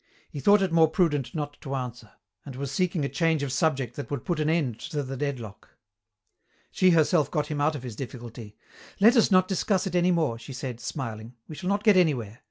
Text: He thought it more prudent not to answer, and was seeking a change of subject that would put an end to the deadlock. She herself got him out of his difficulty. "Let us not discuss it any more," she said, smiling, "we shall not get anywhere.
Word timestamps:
He 0.31 0.39
thought 0.39 0.63
it 0.63 0.71
more 0.71 0.87
prudent 0.89 1.35
not 1.35 1.61
to 1.61 1.75
answer, 1.75 2.13
and 2.43 2.55
was 2.55 2.71
seeking 2.71 3.05
a 3.05 3.07
change 3.07 3.43
of 3.43 3.51
subject 3.51 3.95
that 3.97 4.09
would 4.09 4.25
put 4.25 4.39
an 4.39 4.49
end 4.49 4.79
to 4.79 5.03
the 5.03 5.15
deadlock. 5.15 5.69
She 6.71 6.89
herself 6.89 7.29
got 7.29 7.49
him 7.51 7.61
out 7.61 7.75
of 7.75 7.83
his 7.83 7.95
difficulty. 7.95 8.55
"Let 8.99 9.15
us 9.15 9.29
not 9.29 9.47
discuss 9.47 9.85
it 9.85 9.93
any 9.93 10.09
more," 10.09 10.39
she 10.39 10.53
said, 10.53 10.79
smiling, 10.79 11.35
"we 11.47 11.53
shall 11.53 11.69
not 11.69 11.83
get 11.83 11.97
anywhere. 11.97 12.39